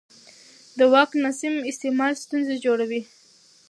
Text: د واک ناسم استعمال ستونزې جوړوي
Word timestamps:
د 0.77 0.79
واک 0.93 1.11
ناسم 1.23 1.55
استعمال 1.71 2.13
ستونزې 2.23 2.55
جوړوي 2.65 3.01